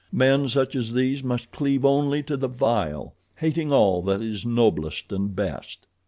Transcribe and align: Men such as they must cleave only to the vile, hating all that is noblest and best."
Men 0.11 0.47
such 0.49 0.75
as 0.75 0.93
they 0.93 1.21
must 1.21 1.51
cleave 1.51 1.85
only 1.85 2.23
to 2.23 2.35
the 2.35 2.47
vile, 2.47 3.13
hating 3.35 3.71
all 3.71 4.01
that 4.01 4.19
is 4.19 4.47
noblest 4.47 5.11
and 5.11 5.35
best." 5.35 5.85